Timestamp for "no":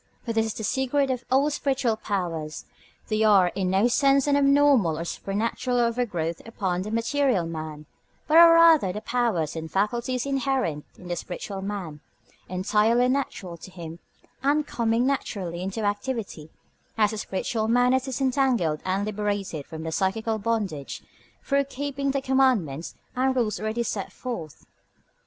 3.69-3.87